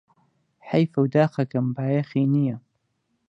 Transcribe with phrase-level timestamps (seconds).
[0.69, 2.57] حەیفه و داخەکەم بایەخی نییە